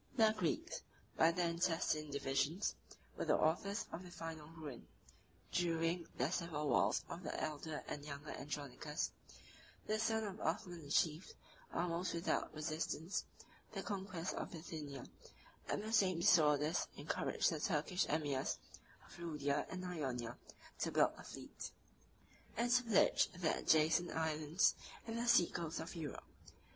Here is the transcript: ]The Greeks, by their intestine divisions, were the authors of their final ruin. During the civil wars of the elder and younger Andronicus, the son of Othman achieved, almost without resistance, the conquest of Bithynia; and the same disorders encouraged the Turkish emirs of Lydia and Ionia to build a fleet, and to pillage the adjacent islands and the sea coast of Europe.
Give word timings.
]The 0.15 0.33
Greeks, 0.35 0.81
by 1.15 1.31
their 1.31 1.47
intestine 1.49 2.09
divisions, 2.09 2.73
were 3.15 3.25
the 3.25 3.37
authors 3.37 3.85
of 3.91 4.01
their 4.01 4.09
final 4.09 4.47
ruin. 4.47 4.87
During 5.51 6.07
the 6.17 6.31
civil 6.31 6.69
wars 6.69 7.03
of 7.07 7.21
the 7.21 7.39
elder 7.39 7.83
and 7.87 8.03
younger 8.03 8.31
Andronicus, 8.31 9.11
the 9.85 9.99
son 9.99 10.23
of 10.23 10.39
Othman 10.41 10.83
achieved, 10.85 11.35
almost 11.71 12.15
without 12.15 12.51
resistance, 12.55 13.25
the 13.73 13.83
conquest 13.83 14.33
of 14.33 14.49
Bithynia; 14.49 15.05
and 15.69 15.83
the 15.83 15.93
same 15.93 16.21
disorders 16.21 16.87
encouraged 16.97 17.51
the 17.51 17.59
Turkish 17.59 18.07
emirs 18.09 18.57
of 19.05 19.19
Lydia 19.19 19.67
and 19.69 19.85
Ionia 19.85 20.35
to 20.79 20.91
build 20.91 21.11
a 21.15 21.23
fleet, 21.23 21.69
and 22.57 22.71
to 22.71 22.83
pillage 22.85 23.29
the 23.35 23.55
adjacent 23.55 24.09
islands 24.09 24.73
and 25.05 25.19
the 25.19 25.27
sea 25.27 25.51
coast 25.51 25.79
of 25.79 25.95
Europe. 25.95 26.25